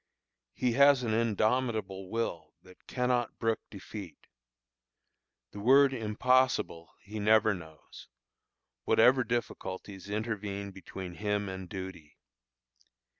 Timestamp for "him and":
11.13-11.69